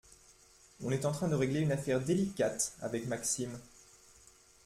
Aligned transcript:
On 0.83 0.89
est 0.89 1.05
en 1.05 1.11
train 1.11 1.27
de 1.27 1.35
régler 1.35 1.59
une 1.59 1.71
affaire 1.71 1.99
délicate 2.03 2.73
avec 2.81 3.05
Maxime, 3.05 3.55